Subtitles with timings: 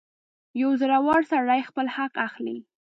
[0.61, 2.57] •یو زړور سړی خپل حق اخلي.